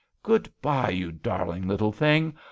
Good 0.23 0.51
bye, 0.63 0.89
you 0.89 1.11
darling 1.11 1.67
little 1.67 1.91
thing. 1.91 2.33